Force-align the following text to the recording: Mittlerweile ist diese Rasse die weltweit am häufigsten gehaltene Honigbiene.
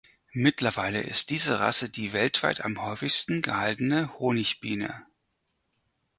Mittlerweile 0.33 1.01
ist 1.01 1.29
diese 1.29 1.59
Rasse 1.59 1.91
die 1.91 2.11
weltweit 2.11 2.61
am 2.65 2.81
häufigsten 2.81 3.43
gehaltene 3.43 4.11
Honigbiene. 4.17 5.05